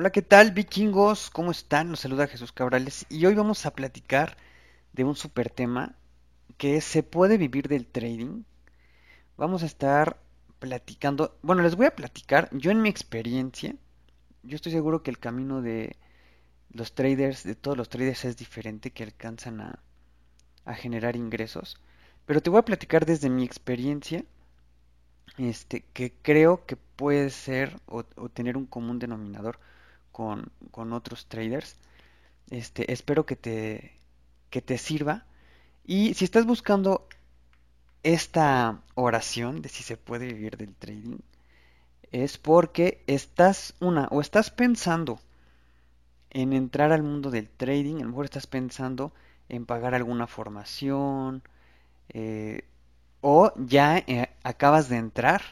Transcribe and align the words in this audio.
Hola, 0.00 0.10
¿qué 0.10 0.22
tal 0.22 0.52
vikingos? 0.52 1.28
¿Cómo 1.28 1.50
están? 1.50 1.90
Los 1.90 1.98
saluda 1.98 2.28
Jesús 2.28 2.52
Cabrales 2.52 3.04
y 3.08 3.26
hoy 3.26 3.34
vamos 3.34 3.66
a 3.66 3.72
platicar 3.72 4.36
de 4.92 5.02
un 5.02 5.16
super 5.16 5.50
tema 5.50 5.96
que 6.56 6.76
es 6.76 6.84
¿se 6.84 7.02
puede 7.02 7.36
vivir 7.36 7.66
del 7.66 7.84
trading? 7.84 8.44
Vamos 9.36 9.64
a 9.64 9.66
estar 9.66 10.16
platicando, 10.60 11.36
bueno, 11.42 11.62
les 11.62 11.74
voy 11.74 11.86
a 11.86 11.96
platicar, 11.96 12.48
yo 12.52 12.70
en 12.70 12.80
mi 12.80 12.88
experiencia, 12.88 13.74
yo 14.44 14.54
estoy 14.54 14.70
seguro 14.70 15.02
que 15.02 15.10
el 15.10 15.18
camino 15.18 15.62
de 15.62 15.96
los 16.70 16.94
traders, 16.94 17.42
de 17.42 17.56
todos 17.56 17.76
los 17.76 17.88
traders 17.88 18.24
es 18.24 18.36
diferente, 18.36 18.92
que 18.92 19.02
alcanzan 19.02 19.60
a, 19.60 19.80
a 20.64 20.74
generar 20.74 21.16
ingresos, 21.16 21.76
pero 22.24 22.40
te 22.40 22.50
voy 22.50 22.60
a 22.60 22.64
platicar 22.64 23.04
desde 23.04 23.30
mi 23.30 23.42
experiencia 23.42 24.24
este, 25.38 25.82
que 25.92 26.12
creo 26.22 26.66
que 26.66 26.76
puede 26.76 27.30
ser 27.30 27.80
o, 27.86 28.04
o 28.14 28.28
tener 28.28 28.56
un 28.56 28.66
común 28.66 29.00
denominador 29.00 29.58
con, 30.18 30.92
otros 30.92 31.26
traders. 31.26 31.76
Este, 32.50 32.92
espero 32.92 33.24
que 33.24 33.36
te, 33.36 33.92
que 34.50 34.60
te 34.60 34.76
sirva. 34.76 35.24
Y 35.84 36.14
si 36.14 36.24
estás 36.24 36.44
buscando 36.44 37.06
esta 38.02 38.82
oración 38.94 39.62
de 39.62 39.68
si 39.68 39.84
se 39.84 39.96
puede 39.96 40.26
vivir 40.26 40.56
del 40.56 40.74
trading, 40.74 41.18
es 42.10 42.36
porque 42.36 43.04
estás 43.06 43.74
una 43.80 44.08
o 44.10 44.20
estás 44.20 44.50
pensando 44.50 45.20
en 46.30 46.52
entrar 46.52 46.92
al 46.92 47.02
mundo 47.04 47.30
del 47.30 47.48
trading, 47.48 47.96
a 47.96 48.00
lo 48.00 48.08
mejor 48.08 48.24
estás 48.24 48.46
pensando 48.46 49.12
en 49.48 49.66
pagar 49.66 49.94
alguna 49.94 50.26
formación, 50.26 51.42
eh, 52.08 52.64
o 53.20 53.52
ya 53.56 53.98
eh, 53.98 54.30
acabas 54.42 54.88
de 54.88 54.96
entrar 54.96 55.42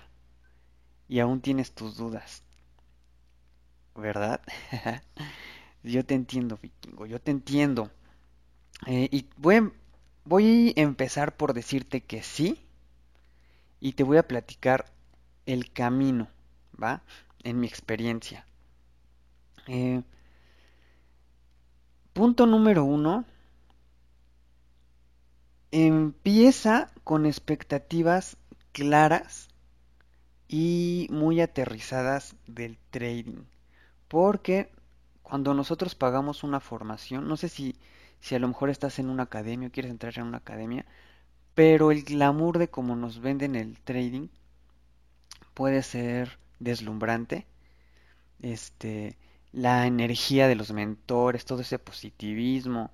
y 1.08 1.20
aún 1.20 1.40
tienes 1.40 1.72
tus 1.72 1.96
dudas. 1.96 2.45
¿Verdad? 3.96 4.40
yo 5.82 6.04
te 6.04 6.14
entiendo, 6.14 6.58
vikingo, 6.60 7.06
yo 7.06 7.20
te 7.20 7.30
entiendo. 7.30 7.90
Eh, 8.86 9.08
y 9.10 9.26
voy 9.36 9.72
voy 10.24 10.74
a 10.76 10.80
empezar 10.80 11.36
por 11.36 11.54
decirte 11.54 12.02
que 12.02 12.22
sí. 12.22 12.60
Y 13.80 13.92
te 13.92 14.02
voy 14.02 14.18
a 14.18 14.26
platicar 14.26 14.86
el 15.46 15.72
camino, 15.72 16.28
¿va? 16.82 17.02
En 17.44 17.60
mi 17.60 17.66
experiencia. 17.66 18.46
Eh, 19.66 20.02
punto 22.12 22.46
número 22.46 22.84
uno 22.84 23.24
Empieza 25.72 26.90
con 27.04 27.26
expectativas 27.26 28.36
claras 28.72 29.48
y 30.48 31.06
muy 31.10 31.40
aterrizadas 31.40 32.34
del 32.46 32.78
trading. 32.90 33.44
Porque 34.08 34.70
cuando 35.22 35.54
nosotros 35.54 35.94
pagamos 35.94 36.44
una 36.44 36.60
formación, 36.60 37.28
no 37.28 37.36
sé 37.36 37.48
si, 37.48 37.76
si 38.20 38.34
a 38.34 38.38
lo 38.38 38.48
mejor 38.48 38.70
estás 38.70 38.98
en 38.98 39.10
una 39.10 39.24
academia 39.24 39.68
o 39.68 39.72
quieres 39.72 39.90
entrar 39.90 40.18
en 40.18 40.24
una 40.26 40.38
academia, 40.38 40.86
pero 41.54 41.90
el 41.92 42.04
glamour 42.04 42.58
de 42.58 42.68
cómo 42.70 42.96
nos 42.96 43.20
venden 43.20 43.56
el 43.56 43.80
trading 43.80 44.28
puede 45.54 45.82
ser 45.82 46.38
deslumbrante. 46.60 47.46
Este, 48.42 49.16
la 49.52 49.86
energía 49.86 50.48
de 50.48 50.56
los 50.56 50.72
mentores, 50.72 51.44
todo 51.44 51.62
ese 51.62 51.78
positivismo, 51.78 52.90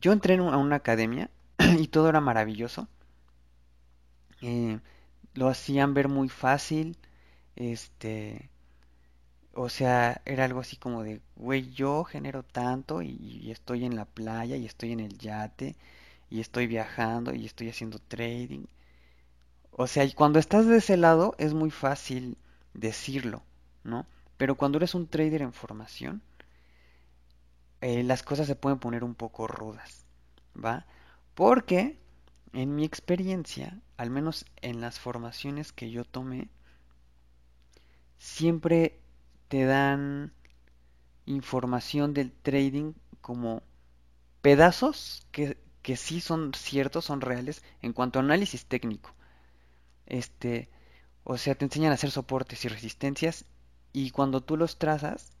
yo 0.00 0.12
entré 0.12 0.36
a 0.36 0.42
una 0.42 0.76
academia 0.76 1.30
y 1.78 1.88
todo 1.88 2.08
era 2.08 2.20
maravilloso. 2.20 2.88
Eh, 4.42 4.80
lo 5.34 5.48
hacían 5.48 5.94
ver 5.94 6.08
muy 6.08 6.28
fácil. 6.28 6.96
Este, 7.56 8.50
o 9.62 9.68
sea, 9.68 10.22
era 10.24 10.44
algo 10.46 10.60
así 10.60 10.76
como 10.78 11.02
de, 11.02 11.20
güey, 11.36 11.70
yo 11.72 12.04
genero 12.04 12.42
tanto 12.42 13.02
y, 13.02 13.50
estoy 13.50 13.84
en 13.84 13.94
la 13.94 14.06
playa 14.06 14.56
y 14.56 14.64
estoy 14.64 14.92
en 14.92 15.00
el 15.00 15.18
yate 15.18 15.76
y 16.30 16.40
estoy 16.40 16.66
viajando 16.66 17.34
y 17.34 17.44
estoy 17.44 17.68
haciendo 17.68 17.98
trading. 17.98 18.64
O 19.72 19.86
sea, 19.86 20.04
y 20.04 20.12
cuando 20.14 20.38
estás 20.38 20.66
de 20.66 20.78
ese 20.78 20.96
lado 20.96 21.34
es 21.38 21.52
muy 21.52 21.70
fácil 21.70 22.38
decirlo, 22.72 23.42
¿no? 23.84 24.06
Pero 24.38 24.56
cuando 24.56 24.78
eres 24.78 24.94
un 24.94 25.06
trader 25.06 25.42
en 25.42 25.52
formación, 25.52 26.22
eh, 27.82 28.02
las 28.02 28.22
cosas 28.22 28.46
se 28.46 28.56
pueden 28.56 28.78
poner 28.78 29.04
un 29.04 29.14
poco 29.14 29.46
rudas, 29.46 30.06
¿va? 30.56 30.86
Porque 31.34 31.98
en 32.54 32.74
mi 32.74 32.84
experiencia, 32.84 33.78
al 33.98 34.08
menos 34.08 34.46
en 34.62 34.80
las 34.80 34.98
formaciones 34.98 35.72
que 35.72 35.90
yo 35.90 36.04
tomé, 36.06 36.48
siempre 38.18 38.99
te 39.50 39.64
dan 39.64 40.32
información 41.26 42.14
del 42.14 42.30
trading 42.32 42.94
como 43.20 43.62
pedazos 44.42 45.26
que, 45.32 45.58
que 45.82 45.96
sí 45.96 46.20
son 46.20 46.54
ciertos, 46.54 47.06
son 47.06 47.20
reales 47.20 47.64
en 47.82 47.92
cuanto 47.92 48.20
a 48.20 48.22
análisis 48.22 48.66
técnico. 48.66 49.12
Este, 50.06 50.68
o 51.24 51.36
sea, 51.36 51.56
te 51.56 51.64
enseñan 51.64 51.90
a 51.90 51.96
hacer 51.96 52.12
soportes 52.12 52.64
y 52.64 52.68
resistencias 52.68 53.44
y 53.92 54.12
cuando 54.12 54.40
tú 54.40 54.56
los 54.56 54.78
trazas, 54.78 55.32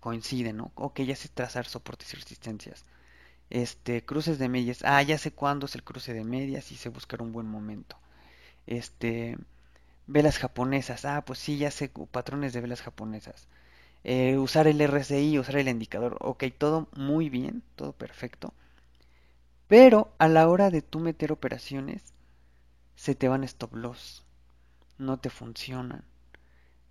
coinciden, 0.00 0.56
¿no? 0.56 0.72
Ok, 0.74 1.00
ya 1.02 1.16
sé 1.16 1.28
trazar 1.28 1.66
soportes 1.66 2.14
y 2.14 2.16
resistencias. 2.16 2.86
Este, 3.50 4.04
cruces 4.06 4.38
de 4.38 4.48
medias. 4.48 4.80
Ah, 4.84 5.02
ya 5.02 5.18
sé 5.18 5.32
cuándo 5.32 5.66
es 5.66 5.74
el 5.74 5.84
cruce 5.84 6.14
de 6.14 6.24
medias 6.24 6.72
y 6.72 6.76
sé 6.76 6.88
buscar 6.88 7.20
un 7.20 7.32
buen 7.32 7.46
momento. 7.46 7.98
Este, 8.66 9.36
velas 10.10 10.38
japonesas. 10.38 11.04
Ah, 11.04 11.24
pues 11.24 11.38
sí, 11.38 11.58
ya 11.58 11.70
sé 11.70 11.88
patrones 12.10 12.52
de 12.52 12.60
velas 12.60 12.82
japonesas. 12.82 13.48
Eh, 14.04 14.38
usar 14.38 14.66
el 14.68 14.80
RSI, 14.80 15.38
usar 15.38 15.56
el 15.56 15.68
indicador. 15.68 16.18
Ok, 16.20 16.44
todo 16.58 16.88
muy 16.96 17.30
bien, 17.30 17.62
todo 17.76 17.92
perfecto. 17.92 18.54
Pero 19.68 20.12
a 20.18 20.28
la 20.28 20.48
hora 20.48 20.70
de 20.70 20.82
tú 20.82 21.00
meter 21.00 21.32
operaciones, 21.32 22.02
se 22.96 23.14
te 23.14 23.28
van 23.28 23.44
stop 23.44 23.74
loss. 23.74 24.24
No 24.98 25.18
te 25.18 25.30
funcionan. 25.30 26.04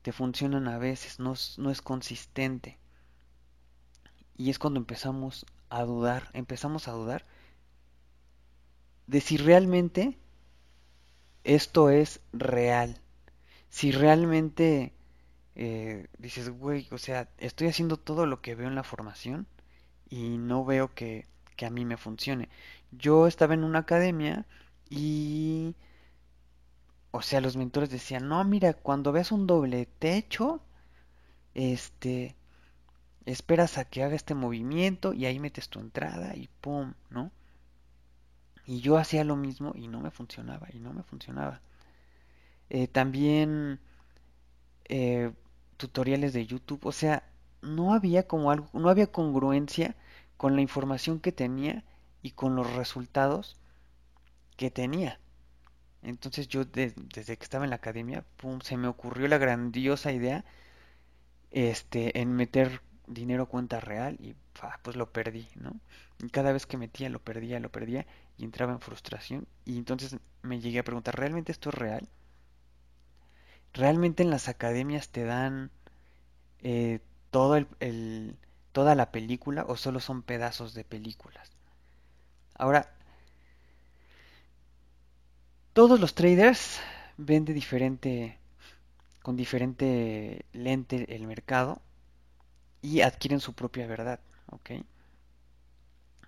Te 0.02 0.12
funcionan 0.12 0.68
a 0.68 0.78
veces, 0.80 1.20
no, 1.20 1.36
no 1.58 1.72
es 1.72 1.82
consistente. 1.82 2.78
Y 4.38 4.50
es 4.50 4.58
cuando 4.60 4.80
empezamos 4.80 5.46
a 5.70 5.84
dudar, 5.84 6.30
empezamos 6.34 6.88
a 6.88 6.94
dudar 6.94 7.26
de 9.08 9.22
si 9.22 9.38
realmente 9.38 10.18
esto 11.44 11.90
es 11.90 12.22
real. 12.32 13.02
Si 13.70 13.92
realmente 13.92 14.94
eh, 15.56 16.08
dices, 16.18 16.50
güey, 16.50 16.88
o 16.92 16.98
sea, 16.98 17.30
estoy 17.38 17.68
haciendo 17.68 17.98
todo 17.98 18.26
lo 18.26 18.42
que 18.42 18.56
veo 18.56 18.68
en 18.68 18.76
la 18.76 18.84
formación 18.84 19.48
y 20.10 20.38
no 20.38 20.66
veo 20.66 20.94
que, 20.94 21.28
que 21.56 21.66
a 21.66 21.70
mí 21.70 21.86
me 21.86 21.98
funcione. 21.98 22.50
Yo 22.92 23.28
estaba 23.28 23.54
en 23.54 23.64
una 23.64 23.80
academia 23.80 24.46
y... 24.90 25.76
O 27.12 27.22
sea, 27.22 27.42
los 27.42 27.58
mentores 27.58 27.90
decían, 27.90 28.28
no, 28.28 28.44
mira, 28.44 28.74
cuando 28.74 29.12
ves 29.12 29.32
un 29.32 29.48
doble 29.48 29.88
techo, 30.00 30.62
este, 31.56 32.36
esperas 33.26 33.78
a 33.78 33.86
que 33.86 34.04
haga 34.04 34.16
este 34.16 34.36
movimiento 34.36 35.14
y 35.14 35.26
ahí 35.26 35.40
metes 35.40 35.70
tu 35.70 35.80
entrada 35.80 36.36
y 36.36 36.50
pum, 36.62 36.94
¿no? 37.10 37.32
Y 38.66 38.82
yo 38.82 38.98
hacía 38.98 39.24
lo 39.24 39.36
mismo 39.36 39.74
y 39.76 39.88
no 39.88 40.00
me 40.00 40.12
funcionaba, 40.12 40.68
y 40.72 40.80
no 40.80 40.94
me 40.94 41.04
funcionaba. 41.04 41.62
Eh, 42.70 42.88
también 42.88 43.80
eh, 44.90 45.32
tutoriales 45.78 46.34
de 46.34 46.46
YouTube, 46.46 46.86
o 46.86 46.92
sea, 46.92 47.24
no 47.62 47.94
había 47.94 48.28
como 48.28 48.52
algo, 48.52 48.68
no 48.74 48.90
había 48.90 49.12
congruencia 49.12 49.96
con 50.38 50.56
la 50.56 50.62
información 50.62 51.20
que 51.20 51.32
tenía 51.32 51.84
y 52.22 52.32
con 52.32 52.56
los 52.56 52.74
resultados 52.74 53.58
que 54.58 54.72
tenía. 54.72 55.20
Entonces 56.04 56.48
yo 56.48 56.66
desde 56.66 57.38
que 57.38 57.44
estaba 57.44 57.66
en 57.66 57.72
la 57.72 57.78
academia, 57.78 58.26
pum, 58.38 58.62
se 58.62 58.78
me 58.78 58.88
ocurrió 58.88 59.28
la 59.28 59.38
grandiosa 59.38 60.12
idea 60.12 60.46
este 61.52 62.20
en 62.20 62.34
meter 62.34 62.82
dinero 63.08 63.48
cuenta 63.48 63.80
real 63.80 64.18
y 64.20 64.36
pues 64.84 64.96
lo 64.96 65.12
perdí, 65.12 65.48
¿no? 65.56 65.80
Y 66.24 66.30
cada 66.30 66.52
vez 66.52 66.66
que 66.66 66.78
metía 66.78 67.10
lo 67.10 67.20
perdía, 67.24 67.60
lo 67.60 67.72
perdía 67.72 68.06
y 68.38 68.44
entraba 68.46 68.74
en 68.74 68.82
frustración 68.82 69.48
y 69.66 69.78
entonces 69.78 70.18
me 70.42 70.60
llegué 70.60 70.80
a 70.80 70.84
preguntar, 70.84 71.18
¿realmente 71.18 71.52
esto 71.52 71.70
es 71.70 71.76
real? 71.76 72.08
¿Realmente 73.80 74.24
en 74.24 74.30
las 74.30 74.50
academias 74.50 75.08
te 75.08 75.24
dan 75.24 75.72
eh, 76.60 77.00
todo 77.32 77.56
el, 77.56 78.36
toda 78.74 78.94
la 78.94 79.10
película 79.10 79.64
o 79.70 79.78
solo 79.78 80.02
son 80.02 80.22
pedazos 80.22 80.74
de 80.74 80.84
películas? 80.84 81.50
Ahora, 82.56 82.94
todos 85.72 86.02
los 86.02 86.14
traders 86.14 86.82
ven 87.16 87.46
de 87.46 87.54
diferente, 87.54 88.38
con 89.22 89.38
diferente 89.38 90.46
lente 90.52 91.16
el 91.16 91.26
mercado 91.26 91.82
y 92.82 93.00
adquieren 93.00 93.40
su 93.40 93.54
propia 93.54 93.88
verdad, 93.88 94.20
¿ok? 94.48 94.72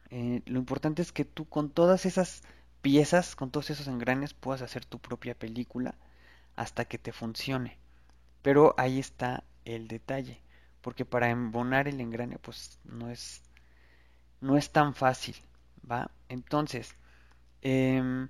Eh, 0.10 0.42
lo 0.46 0.58
importante 0.58 1.02
es 1.02 1.12
que 1.12 1.26
tú 1.26 1.50
con 1.50 1.70
todas 1.70 2.06
esas 2.06 2.44
piezas, 2.82 3.36
con 3.36 3.52
todos 3.52 3.72
esos 3.72 3.90
engranes, 3.90 4.34
puedas 4.34 4.62
hacer 4.62 4.86
tu 4.86 5.00
propia 5.00 5.36
película 5.36 5.96
hasta 6.62 6.86
que 6.86 6.98
te 7.00 7.12
funcione. 7.14 7.78
Pero 8.44 8.76
ahí 8.78 9.00
está 9.00 9.44
el 9.66 9.88
detalle, 9.88 10.42
porque 10.82 11.06
para 11.06 11.30
embonar 11.32 11.88
el 11.88 12.02
engrane 12.02 12.40
pues 12.40 12.80
no 12.86 13.10
es 13.10 13.44
no 14.42 14.58
es 14.58 14.72
tan 14.72 14.94
fácil, 14.96 15.36
¿va? 15.90 16.12
Entonces, 16.30 16.96
em, 17.62 18.30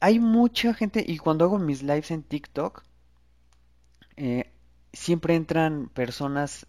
hay 0.00 0.18
mucha 0.18 0.74
gente, 0.74 1.04
y 1.06 1.18
cuando 1.18 1.44
hago 1.44 1.58
mis 1.58 1.82
lives 1.84 2.10
en 2.10 2.22
TikTok, 2.24 2.82
eh, 4.16 4.50
siempre 4.92 5.34
entran 5.34 5.88
personas, 5.88 6.66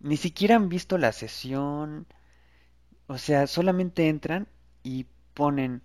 ni 0.00 0.16
siquiera 0.16 0.56
han 0.56 0.68
visto 0.70 0.98
la 0.98 1.12
sesión, 1.12 2.06
o 3.08 3.18
sea, 3.18 3.46
solamente 3.46 4.08
entran 4.08 4.48
y 4.82 5.06
ponen, 5.34 5.82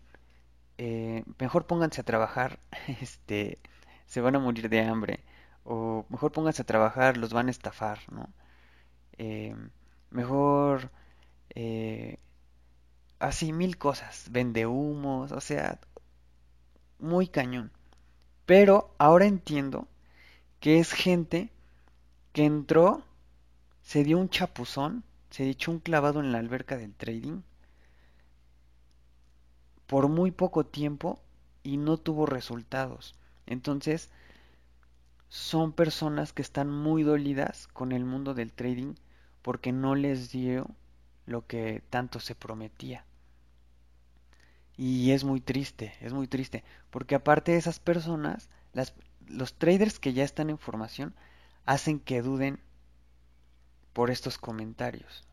eh, 0.86 1.24
mejor 1.40 1.66
pónganse 1.66 2.02
a 2.02 2.04
trabajar, 2.04 2.60
este, 3.02 3.58
se 4.06 4.20
van 4.20 4.36
a 4.36 4.40
morir 4.40 4.68
de 4.68 4.82
hambre, 4.82 5.24
o 5.64 6.06
mejor 6.10 6.34
pónganse 6.34 6.62
a 6.64 6.66
trabajar, 6.66 7.16
los 7.16 7.32
van 7.32 7.48
a 7.48 7.52
estafar, 7.52 8.00
¿no? 8.12 8.28
Eh, 9.18 9.56
mejor, 10.12 10.92
eh, 11.56 12.20
así 13.20 13.54
mil 13.54 13.78
cosas, 13.78 14.28
vende 14.32 14.66
humos, 14.68 15.32
o 15.32 15.40
sea, 15.40 15.80
muy 17.00 17.28
cañón. 17.28 17.72
Pero 18.46 18.94
ahora 18.98 19.26
entiendo 19.26 19.88
que 20.60 20.80
es 20.80 20.92
gente 20.92 21.50
que 22.34 22.46
entró, 22.46 23.04
se 23.84 24.04
dio 24.04 24.18
un 24.20 24.30
chapuzón, 24.30 25.04
se 25.30 25.50
echó 25.50 25.72
un 25.72 25.80
clavado 25.80 26.20
en 26.20 26.34
la 26.34 26.40
alberca 26.40 26.78
del 26.78 26.94
trading 26.94 27.42
por 29.88 30.08
muy 30.08 30.32
poco 30.32 30.66
tiempo 30.66 31.20
y 31.64 31.78
no 31.78 31.98
tuvo 31.98 32.26
resultados. 32.26 33.16
Entonces, 33.46 34.10
son 35.30 35.72
personas 35.72 36.34
que 36.34 36.42
están 36.42 36.70
muy 36.70 37.04
dolidas 37.04 37.68
con 37.68 37.92
el 37.92 38.06
mundo 38.06 38.34
del 38.34 38.54
trading 38.54 38.94
porque 39.42 39.72
no 39.72 39.96
les 39.96 40.32
dio 40.32 40.70
lo 41.26 41.48
que 41.48 41.82
tanto 41.90 42.20
se 42.20 42.36
prometía. 42.36 43.06
Y 44.76 45.12
es 45.12 45.24
muy 45.24 45.42
triste, 45.42 45.94
es 46.02 46.14
muy 46.14 46.28
triste, 46.28 46.64
porque 46.90 47.16
aparte 47.16 47.52
de 47.52 47.58
esas 47.58 47.80
personas, 47.80 48.50
las, 48.74 48.94
los 49.28 49.54
traders 49.54 50.00
que 50.00 50.14
ya 50.14 50.24
están 50.24 50.50
en 50.50 50.58
formación 50.58 51.14
hacen 51.66 52.00
que 52.00 52.22
duden 52.22 52.60
por 53.94 54.10
estos 54.10 54.38
comentarios. 54.38 55.24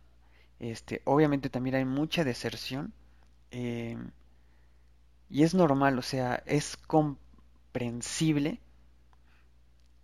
Este, 0.58 1.00
obviamente 1.04 1.48
también 1.48 1.76
hay 1.76 1.86
mucha 1.86 2.22
deserción 2.22 2.92
eh, 3.50 3.96
y 5.30 5.44
es 5.44 5.54
normal, 5.54 5.98
o 5.98 6.02
sea, 6.02 6.42
es 6.46 6.76
comprensible 6.76 8.60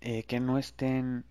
eh, 0.00 0.23
que 0.25 0.40
no 0.40 0.58
estén, 0.58 1.25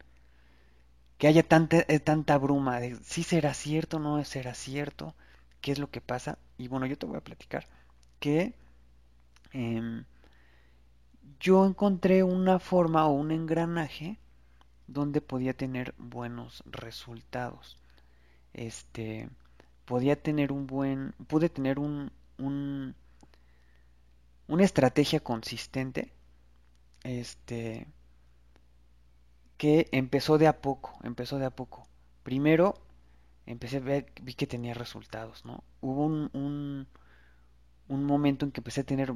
que 1.17 1.27
haya 1.27 1.43
tanta, 1.43 1.77
eh, 1.87 1.99
tanta 1.99 2.37
bruma 2.37 2.79
de 2.79 2.95
si 3.03 3.23
será 3.23 3.53
cierto, 3.53 3.99
no 3.99 4.23
será 4.25 4.53
cierto, 4.53 5.15
qué 5.61 5.71
es 5.71 5.79
lo 5.79 5.89
que 5.89 6.01
pasa. 6.01 6.37
Y 6.57 6.67
bueno, 6.67 6.85
yo 6.85 6.97
te 6.97 7.05
voy 7.05 7.17
a 7.17 7.23
platicar 7.23 7.67
que 8.19 8.53
em, 9.53 10.05
yo 11.39 11.65
encontré 11.65 12.23
una 12.23 12.59
forma 12.59 13.07
o 13.07 13.13
un 13.13 13.31
engranaje 13.31 14.19
donde 14.87 15.21
podía 15.21 15.53
tener 15.55 15.93
buenos 15.97 16.63
resultados. 16.67 17.77
Este, 18.53 19.29
podía 19.85 20.21
tener 20.21 20.51
un 20.51 20.67
buen, 20.67 21.13
pude 21.27 21.49
tener 21.49 21.79
un, 21.79 22.11
un 22.37 22.95
una 24.47 24.63
estrategia 24.63 25.19
consistente, 25.19 26.13
este, 27.03 27.87
que 29.57 29.87
empezó 29.91 30.37
de 30.37 30.47
a 30.47 30.61
poco, 30.61 30.97
empezó 31.03 31.39
de 31.39 31.45
a 31.45 31.49
poco. 31.55 31.87
Primero 32.23 32.75
empecé 33.45 33.77
a 33.77 33.81
ver, 33.81 34.11
vi 34.21 34.33
que 34.33 34.47
tenía 34.47 34.73
resultados, 34.73 35.45
¿no? 35.45 35.63
Hubo 35.81 36.05
un, 36.05 36.29
un, 36.33 36.87
un 37.87 38.03
momento 38.05 38.45
en 38.45 38.51
que 38.51 38.61
empecé 38.61 38.81
a 38.81 38.85
tener 38.85 39.13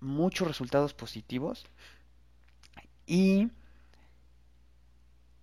muchos 0.00 0.48
resultados 0.48 0.94
positivos 0.94 1.66
y 3.06 3.50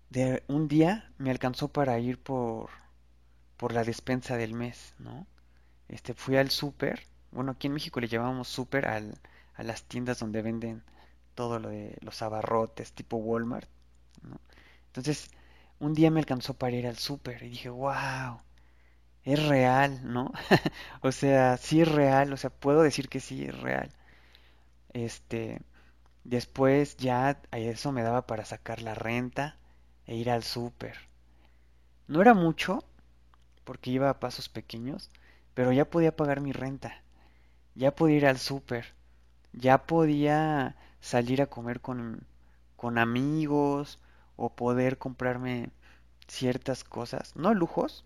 de 0.09 0.44
un 0.47 0.68
día 0.68 1.12
me 1.18 1.31
alcanzó 1.31 1.69
para 1.69 1.97
ir 2.00 2.21
por, 2.21 2.69
por 3.57 3.74
la 3.74 3.83
despensa 3.83 4.38
del 4.38 4.54
mes, 4.54 4.94
¿no? 5.00 5.27
Este, 5.89 6.13
fui 6.15 6.38
al 6.38 6.51
súper, 6.51 7.06
bueno, 7.31 7.51
aquí 7.51 7.68
en 7.68 7.74
México 7.74 8.00
le 8.00 8.07
llamamos 8.07 8.48
súper 8.48 8.88
a 8.88 9.01
las 9.63 9.83
tiendas 9.83 10.19
donde 10.19 10.42
venden 10.42 10.83
todo 11.36 11.60
lo 11.60 11.69
de 11.69 11.98
los 12.01 12.22
abarrotes, 12.22 12.94
tipo 12.94 13.18
Walmart, 13.18 13.69
¿no? 14.24 14.39
Entonces, 14.88 15.31
un 15.80 15.94
día 15.94 16.12
me 16.12 16.19
alcanzó 16.19 16.54
para 16.56 16.75
ir 16.75 16.88
al 16.88 16.98
súper 16.98 17.44
y 17.44 17.50
dije, 17.50 17.69
wow, 17.69 18.39
es 19.24 19.48
real, 19.48 20.01
¿no? 20.04 20.31
o 21.01 21.12
sea, 21.12 21.57
sí 21.57 21.81
es 21.81 21.88
real, 21.92 22.33
o 22.33 22.38
sea, 22.38 22.50
puedo 22.50 22.81
decir 22.83 23.10
que 23.10 23.19
sí 23.19 23.45
es 23.45 23.60
real. 23.60 23.92
Este, 24.94 25.62
después 26.24 26.98
ya 26.98 27.42
eso 27.51 27.92
me 27.92 28.04
daba 28.04 28.28
para 28.28 28.45
sacar 28.45 28.81
la 28.81 28.95
renta 28.95 29.57
e 30.06 30.16
ir 30.16 30.30
al 30.30 30.44
súper. 30.44 30.98
No 32.07 32.22
era 32.22 32.33
mucho, 32.33 32.83
porque 33.63 33.92
iba 33.92 34.10
a 34.10 34.19
pasos 34.19 34.50
pequeños, 34.50 35.10
pero 35.54 35.72
ya 35.72 35.89
podía 35.89 36.16
pagar 36.16 36.42
mi 36.42 36.51
renta. 36.51 37.04
Ya 37.75 37.94
podía 37.95 38.18
ir 38.18 38.25
al 38.27 38.38
súper. 38.39 38.94
Ya 39.53 39.85
podía 39.88 40.75
salir 41.01 41.41
a 41.41 41.47
comer 41.47 41.81
con, 41.81 42.25
con 42.77 42.97
amigos 43.00 44.00
o 44.38 44.51
poder 44.56 44.97
comprarme 45.00 45.71
ciertas 46.27 46.83
cosas, 46.85 47.35
no 47.35 47.53
lujos, 47.53 48.03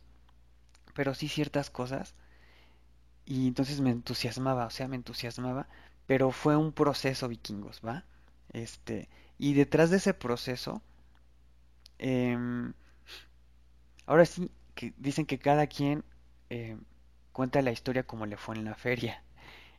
pero 0.95 1.13
sí 1.15 1.27
ciertas 1.29 1.69
cosas. 1.69 2.15
Y 3.25 3.47
entonces 3.47 3.81
me 3.81 3.91
entusiasmaba, 3.91 4.65
o 4.65 4.69
sea, 4.71 4.88
me 4.88 4.95
entusiasmaba, 4.95 5.67
pero 6.07 6.31
fue 6.31 6.56
un 6.57 6.71
proceso 6.73 7.27
vikingos, 7.27 7.81
¿va? 7.85 8.03
Este, 8.53 9.09
y 9.38 9.53
detrás 9.53 9.89
de 9.89 9.97
ese 9.97 10.13
proceso, 10.13 10.81
em, 12.00 12.73
ahora 14.07 14.25
sí, 14.25 14.51
que 14.75 14.94
dicen 14.97 15.25
que 15.27 15.39
cada 15.39 15.67
quien 15.67 16.03
em, 16.50 16.81
cuenta 17.33 17.62
la 17.62 17.71
historia 17.71 18.03
como 18.03 18.25
le 18.25 18.38
fue 18.38 18.56
en 18.56 18.65
la 18.65 18.75
feria. 18.75 19.23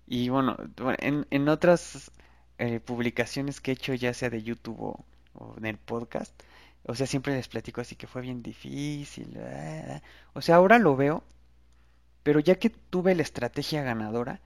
Y 0.07 0.29
bueno, 0.29 0.57
en, 0.99 1.27
en 1.31 1.49
otras 1.49 2.11
eh, 2.59 2.81
publicaciones 2.81 3.61
que 3.61 3.73
he 3.73 3.75
hecho, 3.75 3.95
ya 3.95 4.15
sea 4.15 4.31
de 4.31 4.43
YouTube 4.43 4.81
o, 4.81 5.05
o 5.35 5.55
en 5.59 5.67
el 5.67 5.79
podcast, 5.79 6.33
o 6.85 6.95
sea, 6.95 7.07
siempre 7.07 7.35
les 7.35 7.49
platico 7.49 7.81
así 7.81 7.97
que 7.97 8.07
fue 8.07 8.23
bien 8.23 8.43
difícil. 8.43 9.39
O 10.35 10.43
sea, 10.43 10.57
ahora 10.57 10.79
lo 10.79 10.97
veo, 10.97 11.25
pero 12.23 12.41
ya 12.41 12.59
que 12.59 12.71
tuve 12.71 13.15
la 13.15 13.23
estrategia 13.23 13.83
ganadora, 13.83 14.41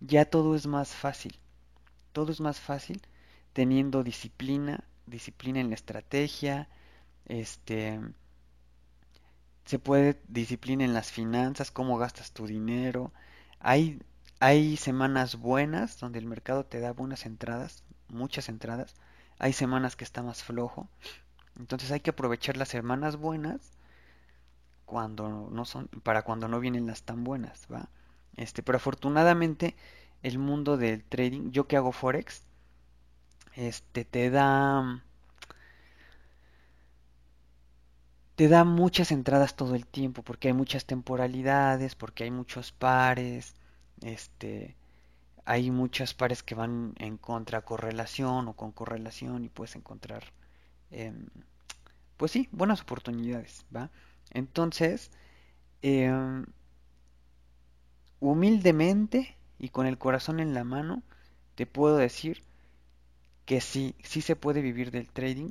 ya 0.00 0.24
todo 0.24 0.54
es 0.54 0.66
más 0.66 0.94
fácil. 0.94 1.38
Todo 2.12 2.32
es 2.32 2.40
más 2.40 2.60
fácil 2.60 3.02
teniendo 3.52 4.04
disciplina, 4.04 4.84
disciplina 5.06 5.60
en 5.60 5.70
la 5.70 5.74
estrategia, 5.74 6.68
este 7.26 8.00
se 9.64 9.78
puede 9.78 10.20
disciplina 10.28 10.84
en 10.84 10.94
las 10.94 11.10
finanzas, 11.12 11.70
cómo 11.70 11.98
gastas 11.98 12.32
tu 12.32 12.46
dinero. 12.46 13.12
Hay 13.60 14.00
hay 14.40 14.76
semanas 14.78 15.36
buenas 15.36 15.98
donde 16.00 16.18
el 16.18 16.26
mercado 16.26 16.64
te 16.64 16.80
da 16.80 16.92
buenas 16.92 17.26
entradas, 17.26 17.84
muchas 18.08 18.48
entradas. 18.48 18.94
Hay 19.38 19.52
semanas 19.52 19.96
que 19.96 20.04
está 20.04 20.22
más 20.22 20.42
flojo. 20.42 20.88
Entonces 21.58 21.90
hay 21.92 22.00
que 22.00 22.10
aprovechar 22.10 22.56
las 22.56 22.68
semanas 22.68 23.16
buenas 23.16 23.72
cuando 24.86 25.48
no 25.52 25.64
son 25.64 25.88
para 26.02 26.22
cuando 26.22 26.48
no 26.48 26.58
vienen 26.60 26.86
las 26.86 27.02
tan 27.02 27.22
buenas, 27.22 27.66
¿va? 27.72 27.90
Este, 28.36 28.62
pero 28.62 28.76
afortunadamente 28.76 29.76
el 30.22 30.38
mundo 30.38 30.76
del 30.78 31.04
trading, 31.04 31.50
yo 31.52 31.68
que 31.68 31.76
hago 31.76 31.92
forex, 31.92 32.42
este 33.54 34.04
te 34.04 34.30
da 34.30 35.02
te 38.36 38.48
da 38.48 38.64
muchas 38.64 39.12
entradas 39.12 39.54
todo 39.54 39.74
el 39.74 39.86
tiempo 39.86 40.22
porque 40.22 40.48
hay 40.48 40.54
muchas 40.54 40.86
temporalidades, 40.86 41.94
porque 41.94 42.24
hay 42.24 42.30
muchos 42.30 42.72
pares, 42.72 43.54
este 44.02 44.76
hay 45.44 45.70
muchas 45.70 46.14
pares 46.14 46.42
que 46.42 46.54
van 46.54 46.94
en 46.98 47.16
contra 47.18 47.62
correlación 47.62 48.48
o 48.48 48.54
con 48.54 48.72
correlación 48.72 49.44
y 49.44 49.48
puedes 49.48 49.76
encontrar 49.76 50.24
em, 50.90 51.26
pues 52.16 52.32
sí, 52.32 52.48
buenas 52.52 52.82
oportunidades, 52.82 53.64
¿va? 53.74 53.90
Entonces, 54.32 55.10
em, 55.82 56.46
humildemente 58.20 59.36
y 59.58 59.70
con 59.70 59.86
el 59.86 59.98
corazón 59.98 60.40
en 60.40 60.54
la 60.54 60.64
mano, 60.64 61.02
te 61.54 61.66
puedo 61.66 61.96
decir 61.96 62.44
que 63.46 63.60
sí, 63.60 63.94
sí 64.02 64.22
se 64.22 64.36
puede 64.36 64.62
vivir 64.62 64.90
del 64.90 65.08
trading. 65.10 65.50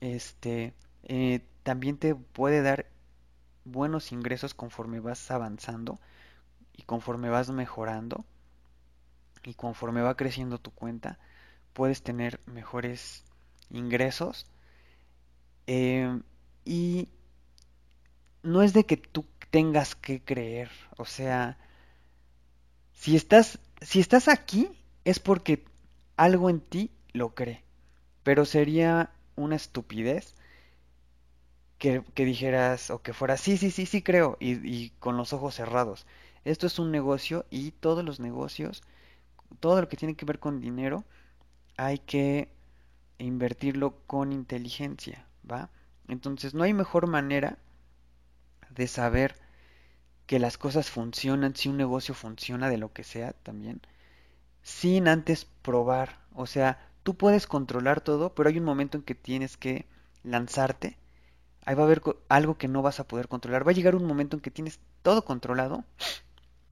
Este, 0.00 0.74
eh, 1.04 1.40
también 1.62 1.98
te 1.98 2.14
puede 2.14 2.62
dar 2.62 2.86
buenos 3.64 4.12
ingresos 4.12 4.54
conforme 4.54 5.00
vas 5.00 5.30
avanzando 5.30 5.98
y 6.76 6.82
conforme 6.82 7.30
vas 7.30 7.50
mejorando 7.50 8.24
y 9.42 9.54
conforme 9.54 10.02
va 10.02 10.16
creciendo 10.16 10.58
tu 10.58 10.70
cuenta, 10.70 11.18
puedes 11.72 12.02
tener 12.02 12.40
mejores 12.46 13.24
ingresos. 13.70 14.46
Eh, 15.66 16.20
y 16.64 17.08
no 18.42 18.62
es 18.62 18.72
de 18.72 18.84
que 18.84 18.96
tú 18.96 19.24
tengas 19.50 19.94
que 19.94 20.22
creer, 20.22 20.70
o 20.96 21.04
sea, 21.04 21.58
si 22.92 23.16
estás, 23.16 23.58
si 23.80 24.00
estás 24.00 24.28
aquí 24.28 24.68
es 25.04 25.20
porque 25.20 25.64
algo 26.16 26.50
en 26.50 26.60
ti 26.60 26.90
lo 27.12 27.34
cree, 27.34 27.62
pero 28.22 28.44
sería 28.44 29.10
una 29.36 29.56
estupidez 29.56 30.34
que, 31.78 32.02
dijeras 32.16 32.90
o 32.90 33.02
que 33.02 33.12
fuera, 33.12 33.36
sí, 33.36 33.56
sí, 33.58 33.70
sí, 33.70 33.86
sí 33.86 34.02
creo, 34.02 34.36
y, 34.40 34.54
y 34.66 34.90
con 34.98 35.16
los 35.16 35.32
ojos 35.32 35.54
cerrados. 35.54 36.06
Esto 36.44 36.66
es 36.66 36.78
un 36.78 36.90
negocio 36.90 37.46
y 37.50 37.70
todos 37.72 38.04
los 38.04 38.20
negocios, 38.20 38.82
todo 39.60 39.80
lo 39.80 39.88
que 39.88 39.96
tiene 39.96 40.14
que 40.14 40.26
ver 40.26 40.38
con 40.38 40.60
dinero, 40.60 41.04
hay 41.76 41.98
que 41.98 42.50
invertirlo 43.18 43.98
con 44.06 44.32
inteligencia, 44.32 45.26
¿va? 45.50 45.70
Entonces 46.08 46.54
no 46.54 46.64
hay 46.64 46.74
mejor 46.74 47.06
manera 47.06 47.58
de 48.70 48.86
saber 48.86 49.36
que 50.26 50.38
las 50.38 50.58
cosas 50.58 50.90
funcionan, 50.90 51.54
si 51.54 51.68
un 51.68 51.76
negocio 51.76 52.14
funciona 52.14 52.68
de 52.68 52.78
lo 52.78 52.92
que 52.92 53.04
sea 53.04 53.32
también, 53.32 53.80
sin 54.62 55.08
antes 55.08 55.46
probar. 55.62 56.18
O 56.34 56.46
sea, 56.46 56.78
tú 57.02 57.14
puedes 57.16 57.46
controlar 57.46 58.00
todo, 58.00 58.34
pero 58.34 58.48
hay 58.48 58.58
un 58.58 58.64
momento 58.64 58.98
en 58.98 59.04
que 59.04 59.14
tienes 59.14 59.56
que 59.56 59.86
lanzarte. 60.22 60.98
Ahí 61.64 61.74
va 61.74 61.82
a 61.82 61.86
haber 61.86 62.02
algo 62.28 62.58
que 62.58 62.68
no 62.68 62.82
vas 62.82 63.00
a 63.00 63.08
poder 63.08 63.28
controlar. 63.28 63.66
Va 63.66 63.70
a 63.70 63.74
llegar 63.74 63.94
un 63.94 64.06
momento 64.06 64.36
en 64.36 64.42
que 64.42 64.50
tienes 64.50 64.80
todo 65.02 65.24
controlado, 65.24 65.84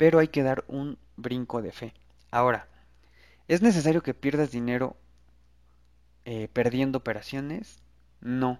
pero 0.02 0.18
hay 0.18 0.26
que 0.26 0.42
dar 0.42 0.64
un 0.66 0.98
brinco 1.16 1.62
de 1.62 1.70
fe. 1.70 1.94
Ahora, 2.32 2.66
¿es 3.46 3.62
necesario 3.62 4.02
que 4.02 4.14
pierdas 4.14 4.50
dinero 4.50 4.96
eh, 6.24 6.48
perdiendo 6.52 6.98
operaciones? 6.98 7.78
No. 8.20 8.58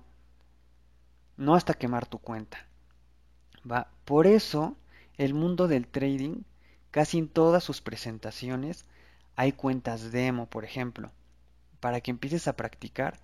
No 1.37 1.57
hasta 1.57 1.75
quemar 1.75 2.07
tu 2.07 2.21
cuenta. 2.21 2.65
¿Va? 3.69 3.91
Por 4.05 4.29
eso, 4.29 4.77
el 5.19 5.35
mundo 5.35 5.67
del 5.67 5.89
trading, 5.89 6.43
casi 6.93 7.19
en 7.19 7.27
todas 7.27 7.65
sus 7.65 7.81
presentaciones, 7.81 8.85
hay 9.35 9.51
cuentas 9.51 10.13
demo, 10.13 10.47
por 10.47 10.65
ejemplo. 10.65 11.11
Para 11.81 12.01
que 12.01 12.13
empieces 12.13 12.47
a 12.47 12.55
practicar, 12.55 13.19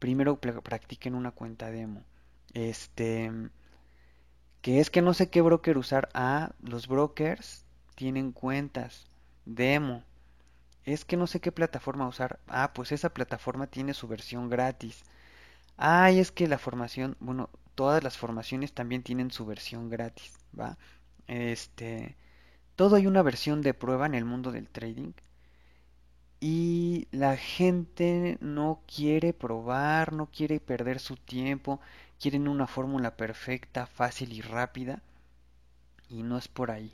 primero 0.00 0.40
practiquen 0.40 1.14
una 1.14 1.30
cuenta 1.30 1.70
demo. 1.70 2.02
Este, 2.52 3.30
que 4.62 4.80
es 4.80 4.90
que 4.90 5.02
no 5.02 5.14
sé 5.14 5.30
qué 5.30 5.40
broker 5.42 5.78
usar. 5.78 6.08
Ah, 6.14 6.52
los 6.62 6.86
brokers 6.88 7.64
tienen 7.94 8.32
cuentas 8.32 9.06
demo. 9.44 10.04
Es 10.84 11.04
que 11.04 11.16
no 11.16 11.26
sé 11.26 11.40
qué 11.40 11.52
plataforma 11.52 12.08
usar. 12.08 12.40
Ah, 12.48 12.72
pues 12.74 12.92
esa 12.92 13.10
plataforma 13.14 13.66
tiene 13.68 13.94
su 13.94 14.08
versión 14.08 14.48
gratis. 14.48 15.04
Ah, 15.78 16.10
es 16.10 16.32
que 16.32 16.48
la 16.48 16.58
formación, 16.58 17.16
bueno, 17.20 17.50
todas 17.74 18.04
las 18.04 18.18
formaciones 18.18 18.72
también 18.74 19.02
tienen 19.02 19.30
su 19.30 19.46
versión 19.46 19.88
gratis, 19.90 20.38
¿va? 20.58 20.78
Este, 21.26 22.16
todo 22.76 22.96
hay 22.96 23.06
una 23.06 23.22
versión 23.22 23.62
de 23.62 23.74
prueba 23.74 24.06
en 24.06 24.14
el 24.14 24.24
mundo 24.24 24.52
del 24.52 24.68
trading 24.68 25.12
y 26.40 27.06
la 27.10 27.36
gente 27.36 28.38
no 28.40 28.82
quiere 28.86 29.32
probar, 29.32 30.12
no 30.12 30.26
quiere 30.30 30.58
perder 30.60 30.98
su 30.98 31.16
tiempo, 31.16 31.80
quieren 32.20 32.48
una 32.48 32.66
fórmula 32.66 33.16
perfecta, 33.16 33.86
fácil 33.86 34.32
y 34.32 34.42
rápida 34.42 35.02
y 36.08 36.22
no 36.22 36.36
es 36.38 36.48
por 36.48 36.70
ahí, 36.70 36.92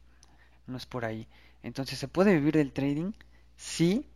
no 0.66 0.76
es 0.76 0.86
por 0.86 1.04
ahí. 1.04 1.26
Entonces, 1.62 1.98
¿se 1.98 2.08
puede 2.08 2.34
vivir 2.34 2.54
del 2.54 2.72
trading? 2.72 3.12
Sí. 3.56 4.06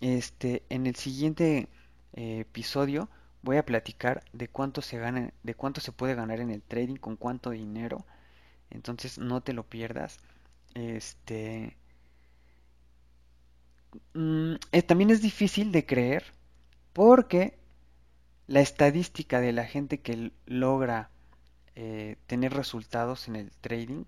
Este, 0.00 0.62
en 0.70 0.86
el 0.86 0.96
siguiente 0.96 1.68
eh, 2.14 2.40
episodio 2.40 3.10
voy 3.42 3.58
a 3.58 3.66
platicar 3.66 4.24
de 4.32 4.48
cuánto 4.48 4.80
se 4.82 4.98
gana, 4.98 5.32
de 5.42 5.54
cuánto 5.54 5.80
se 5.82 5.92
puede 5.92 6.14
ganar 6.14 6.40
en 6.40 6.50
el 6.50 6.62
trading, 6.62 6.96
con 6.96 7.16
cuánto 7.16 7.50
dinero. 7.50 8.06
Entonces 8.70 9.18
no 9.18 9.42
te 9.42 9.52
lo 9.52 9.64
pierdas. 9.64 10.18
Este 10.74 11.76
mm, 14.14 14.54
eh, 14.72 14.82
también 14.82 15.10
es 15.10 15.20
difícil 15.22 15.72
de 15.72 15.84
creer 15.84 16.24
porque 16.92 17.59
la 18.50 18.60
estadística 18.60 19.40
de 19.40 19.52
la 19.52 19.64
gente 19.64 20.00
que 20.00 20.32
logra 20.44 21.08
eh, 21.76 22.16
tener 22.26 22.52
resultados 22.52 23.28
en 23.28 23.36
el 23.36 23.52
trading 23.52 24.06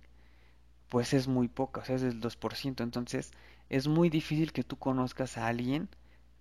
pues 0.89 1.15
es 1.15 1.29
muy 1.29 1.47
poca, 1.47 1.83
o 1.83 1.85
sea, 1.85 1.95
es 1.95 2.03
del 2.03 2.21
2%. 2.21 2.83
Entonces 2.83 3.31
es 3.71 3.87
muy 3.87 4.11
difícil 4.11 4.53
que 4.53 4.65
tú 4.65 4.77
conozcas 4.77 5.39
a 5.39 5.47
alguien 5.47 5.89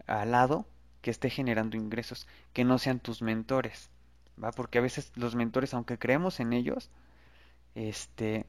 al 0.07 0.31
lado 0.31 0.65
que 1.03 1.11
esté 1.11 1.29
generando 1.29 1.77
ingresos, 1.77 2.27
que 2.53 2.63
no 2.63 2.79
sean 2.79 2.99
tus 2.99 3.21
mentores, 3.21 3.91
¿va? 4.43 4.51
Porque 4.51 4.79
a 4.79 4.81
veces 4.81 5.11
los 5.15 5.35
mentores, 5.35 5.75
aunque 5.75 5.99
creemos 5.99 6.39
en 6.39 6.53
ellos, 6.53 6.89
este, 7.75 8.47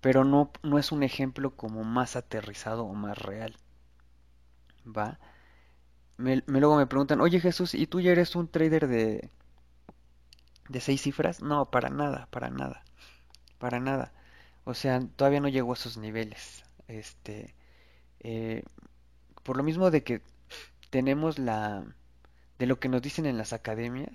pero 0.00 0.22
no, 0.22 0.52
no 0.62 0.78
es 0.78 0.92
un 0.92 1.02
ejemplo 1.02 1.56
como 1.56 1.82
más 1.82 2.14
aterrizado 2.14 2.84
o 2.84 2.94
más 2.94 3.18
real, 3.18 3.56
¿va? 4.86 5.18
Me, 6.16 6.42
luego 6.46 6.76
me 6.76 6.86
preguntan, 6.86 7.20
oye 7.20 7.40
Jesús, 7.40 7.74
¿y 7.74 7.86
tú 7.86 8.00
ya 8.00 8.12
eres 8.12 8.36
un 8.36 8.48
trader 8.48 8.88
de, 8.88 9.30
de 10.68 10.80
seis 10.80 11.02
cifras? 11.02 11.42
No, 11.42 11.70
para 11.70 11.90
nada, 11.90 12.28
para 12.30 12.50
nada, 12.50 12.84
para 13.58 13.80
nada. 13.80 14.12
O 14.64 14.74
sea, 14.74 15.00
todavía 15.16 15.40
no 15.40 15.48
llego 15.48 15.72
a 15.72 15.74
esos 15.74 15.96
niveles. 15.98 16.64
Este, 16.88 17.54
eh, 18.20 18.64
por 19.44 19.56
lo 19.56 19.62
mismo 19.62 19.90
de 19.90 20.04
que 20.04 20.22
tenemos 20.90 21.38
la 21.38 21.84
de 22.58 22.66
lo 22.66 22.80
que 22.80 22.88
nos 22.88 23.02
dicen 23.02 23.26
en 23.26 23.38
las 23.38 23.52
academias, 23.52 24.10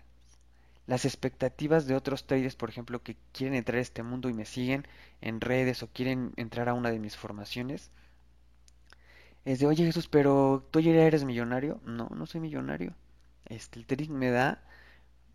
las 0.87 1.05
expectativas 1.05 1.87
de 1.87 1.95
otros 1.95 2.25
traders, 2.27 2.55
por 2.55 2.69
ejemplo, 2.69 3.03
que 3.03 3.17
quieren 3.33 3.55
entrar 3.55 3.77
a 3.79 3.81
este 3.81 4.03
mundo 4.03 4.29
y 4.29 4.33
me 4.33 4.45
siguen 4.45 4.87
en 5.21 5.41
redes 5.41 5.83
o 5.83 5.87
quieren 5.87 6.33
entrar 6.37 6.69
a 6.69 6.73
una 6.73 6.91
de 6.91 6.99
mis 6.99 7.15
formaciones, 7.17 7.91
es 9.45 9.59
de, 9.59 9.67
oye 9.67 9.85
Jesús, 9.85 10.07
pero 10.07 10.67
tú 10.71 10.79
ya 10.79 10.91
eres 10.93 11.23
millonario. 11.25 11.81
No, 11.85 12.09
no 12.15 12.25
soy 12.25 12.41
millonario. 12.41 12.95
Este, 13.45 13.79
el 13.79 13.85
trading 13.87 14.11
me 14.11 14.31
da, 14.31 14.63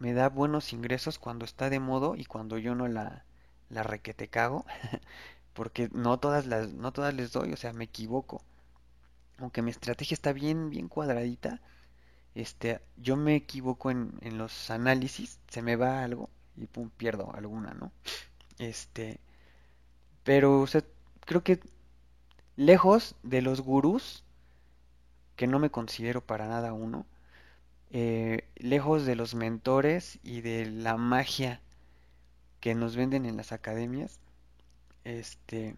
me 0.01 0.15
da 0.15 0.29
buenos 0.31 0.73
ingresos 0.75 1.19
cuando 1.19 1.45
está 1.47 1.71
de 1.71 1.81
modo 1.81 2.17
y 2.17 2.25
cuando 2.27 2.59
yo 2.59 2.75
no 2.77 2.89
la, 2.89 3.25
la 3.71 3.83
requete 3.85 4.29
cago, 4.29 4.67
porque 5.55 5.91
no 5.93 6.19
todas 6.21 6.47
las, 6.47 6.73
no 6.75 6.93
todas 6.93 7.15
les 7.15 7.33
doy, 7.33 7.53
o 7.53 7.57
sea, 7.59 7.73
me 7.75 7.85
equivoco 7.85 8.43
aunque 9.39 9.63
mi 9.63 9.71
estrategia 9.71 10.15
está 10.15 10.33
bien, 10.33 10.71
bien 10.71 10.89
cuadradita, 10.89 11.61
este, 12.35 12.81
yo 12.97 13.17
me 13.17 13.37
equivoco 13.37 13.91
en, 13.91 14.13
en 14.23 14.39
los 14.39 14.71
análisis, 14.71 15.41
se 15.49 15.63
me 15.63 15.77
va 15.77 16.05
algo 16.05 16.31
y 16.57 16.67
pum, 16.67 16.91
pierdo 16.97 17.35
alguna, 17.35 17.75
¿no? 17.75 17.93
Este, 18.59 19.21
pero, 20.25 20.61
o 20.63 20.67
sea, 20.67 20.83
creo 21.27 21.43
que 21.43 21.61
lejos 22.57 23.17
de 23.23 23.43
los 23.43 23.61
gurús, 23.61 24.25
que 25.37 25.47
no 25.47 25.59
me 25.59 25.71
considero 25.71 26.21
para 26.21 26.47
nada 26.49 26.73
uno, 26.73 27.07
eh, 27.91 28.49
lejos 28.57 29.07
de 29.07 29.17
los 29.17 29.35
mentores 29.35 30.19
y 30.23 30.41
de 30.41 30.67
la 30.67 30.97
magia 30.97 31.61
que 32.61 32.75
nos 32.75 32.97
venden 32.97 33.27
en 33.27 33.37
las 33.37 33.53
academias, 33.53 34.21
este, 35.05 35.77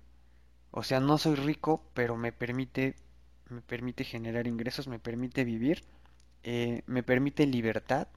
o 0.71 0.83
sea, 0.83 1.01
no 1.01 1.19
soy 1.19 1.37
rico, 1.37 1.83
pero 1.95 2.17
me 2.17 2.33
permite 2.33 2.97
me 3.49 3.61
permite 3.61 4.05
generar 4.05 4.47
ingresos, 4.47 4.89
me 4.89 4.99
permite 4.99 5.45
vivir, 5.45 5.85
eh, 6.43 6.83
me 6.87 7.03
permite 7.03 7.47
libertad, 7.47 8.09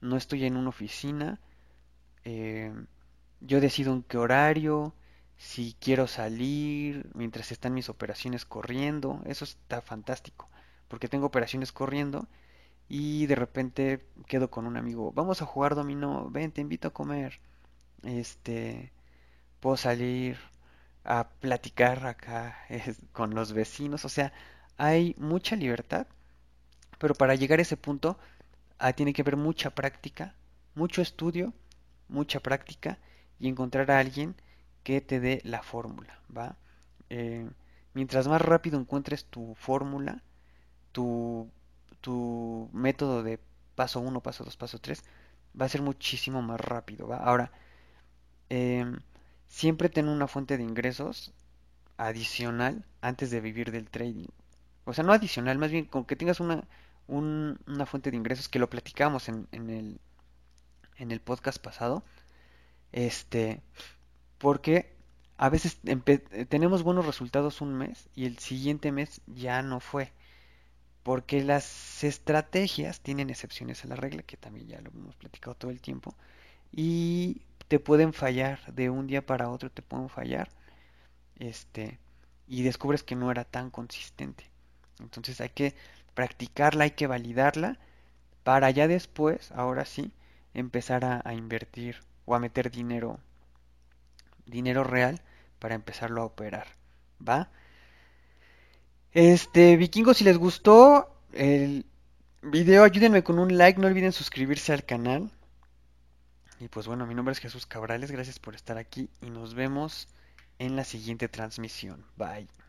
no 0.00 0.16
estoy 0.16 0.44
en 0.44 0.56
una 0.56 0.68
oficina, 0.70 1.40
eh, 2.24 2.72
yo 3.40 3.60
decido 3.60 3.92
en 3.92 4.02
qué 4.02 4.18
horario, 4.18 4.94
si 5.42 5.76
quiero 5.80 6.06
salir, 6.06 7.10
mientras 7.14 7.50
están 7.52 7.74
mis 7.74 7.88
operaciones 7.88 8.44
corriendo, 8.44 9.20
eso 9.26 9.44
está 9.44 9.82
fantástico, 9.82 10.48
porque 10.88 11.08
tengo 11.08 11.26
operaciones 11.26 11.72
corriendo 11.72 12.28
y 12.88 13.26
de 13.26 13.34
repente 13.34 14.06
quedo 14.28 14.50
con 14.50 14.66
un 14.66 14.76
amigo, 14.76 15.12
vamos 15.12 15.42
a 15.42 15.46
jugar 15.46 15.74
dominó, 15.74 16.30
ven, 16.30 16.52
te 16.52 16.60
invito 16.60 16.88
a 16.88 16.92
comer, 16.92 17.40
este, 18.04 18.92
puedo 19.60 19.76
salir, 19.76 20.38
a 21.04 21.28
platicar 21.28 22.06
acá 22.06 22.56
con 23.12 23.34
los 23.34 23.52
vecinos. 23.52 24.04
O 24.04 24.08
sea, 24.08 24.32
hay 24.76 25.14
mucha 25.18 25.56
libertad, 25.56 26.06
pero 26.98 27.14
para 27.14 27.34
llegar 27.34 27.58
a 27.58 27.62
ese 27.62 27.76
punto 27.76 28.16
ah, 28.78 28.92
tiene 28.92 29.12
que 29.12 29.22
haber 29.22 29.36
mucha 29.36 29.70
práctica, 29.70 30.34
mucho 30.74 31.02
estudio, 31.02 31.52
mucha 32.08 32.40
práctica 32.40 32.98
y 33.40 33.48
encontrar 33.48 33.90
a 33.90 33.98
alguien 33.98 34.36
que 34.82 35.00
te 35.00 35.20
dé 35.20 35.40
la 35.44 35.62
fórmula, 35.62 36.20
¿va? 36.36 36.56
Eh, 37.10 37.48
mientras 37.94 38.28
más 38.28 38.40
rápido 38.42 38.78
encuentres 38.78 39.26
tu 39.26 39.54
fórmula, 39.54 40.22
tu, 40.92 41.50
tu 42.00 42.68
método 42.72 43.22
de 43.22 43.40
paso 43.74 44.00
1, 44.00 44.20
paso 44.22 44.44
2, 44.44 44.56
paso 44.56 44.78
3, 44.78 45.04
va 45.60 45.66
a 45.66 45.68
ser 45.68 45.82
muchísimo 45.82 46.42
más 46.42 46.60
rápido, 46.60 47.08
¿va? 47.08 47.18
Ahora, 47.18 47.52
eh, 48.50 48.84
siempre 49.48 49.88
ten 49.88 50.08
una 50.08 50.28
fuente 50.28 50.56
de 50.56 50.62
ingresos 50.62 51.32
adicional 51.96 52.84
antes 53.00 53.30
de 53.30 53.40
vivir 53.40 53.70
del 53.72 53.90
trading. 53.90 54.28
O 54.84 54.92
sea, 54.92 55.04
no 55.04 55.12
adicional, 55.12 55.58
más 55.58 55.70
bien 55.70 55.84
con 55.86 56.04
que 56.04 56.16
tengas 56.16 56.40
una, 56.40 56.64
una 57.06 57.86
fuente 57.86 58.10
de 58.10 58.16
ingresos 58.16 58.48
que 58.48 58.58
lo 58.58 58.70
platicamos 58.70 59.28
en, 59.28 59.46
en, 59.52 59.70
el, 59.70 60.00
en 60.96 61.12
el 61.12 61.20
podcast 61.20 61.58
pasado. 61.62 62.02
Este, 62.92 63.62
porque 64.42 64.92
a 65.36 65.48
veces 65.48 65.78
tenemos 66.48 66.82
buenos 66.82 67.06
resultados 67.06 67.60
un 67.60 67.74
mes 67.74 68.08
y 68.16 68.26
el 68.26 68.38
siguiente 68.38 68.90
mes 68.90 69.20
ya 69.28 69.62
no 69.62 69.78
fue. 69.78 70.12
Porque 71.04 71.44
las 71.44 72.02
estrategias 72.02 73.00
tienen 73.00 73.30
excepciones 73.30 73.84
a 73.84 73.88
la 73.88 73.94
regla, 73.94 74.24
que 74.24 74.36
también 74.36 74.66
ya 74.66 74.80
lo 74.80 74.90
hemos 74.90 75.14
platicado 75.14 75.54
todo 75.54 75.70
el 75.70 75.80
tiempo, 75.80 76.16
y 76.72 77.42
te 77.68 77.78
pueden 77.78 78.12
fallar 78.12 78.60
de 78.74 78.90
un 78.90 79.06
día 79.06 79.24
para 79.24 79.48
otro, 79.48 79.70
te 79.70 79.82
pueden 79.82 80.08
fallar, 80.08 80.50
este, 81.38 82.00
y 82.48 82.62
descubres 82.64 83.04
que 83.04 83.14
no 83.14 83.30
era 83.30 83.44
tan 83.44 83.70
consistente. 83.70 84.50
Entonces 84.98 85.40
hay 85.40 85.50
que 85.50 85.76
practicarla, 86.14 86.84
hay 86.84 86.92
que 86.92 87.06
validarla, 87.06 87.78
para 88.42 88.70
ya 88.72 88.88
después, 88.88 89.52
ahora 89.52 89.84
sí, 89.84 90.12
empezar 90.52 91.04
a, 91.04 91.34
invertir 91.34 92.00
o 92.24 92.34
a 92.34 92.40
meter 92.40 92.72
dinero, 92.72 93.20
dinero 94.46 94.84
real 94.84 95.20
para 95.58 95.74
empezarlo 95.74 96.22
a 96.22 96.26
operar, 96.26 96.66
¿va? 97.26 97.50
Este, 99.12 99.76
vikingos, 99.76 100.16
si 100.16 100.24
les 100.24 100.38
gustó 100.38 101.14
el 101.32 101.86
video, 102.42 102.84
ayúdenme 102.84 103.22
con 103.22 103.38
un 103.38 103.56
like, 103.56 103.80
no 103.80 103.86
olviden 103.86 104.12
suscribirse 104.12 104.72
al 104.72 104.84
canal. 104.84 105.30
Y 106.58 106.68
pues 106.68 106.86
bueno, 106.86 107.06
mi 107.06 107.14
nombre 107.14 107.32
es 107.32 107.38
Jesús 107.38 107.66
Cabrales, 107.66 108.10
gracias 108.10 108.38
por 108.38 108.54
estar 108.54 108.78
aquí 108.78 109.10
y 109.20 109.30
nos 109.30 109.54
vemos 109.54 110.08
en 110.58 110.76
la 110.76 110.84
siguiente 110.84 111.28
transmisión. 111.28 112.04
Bye. 112.16 112.61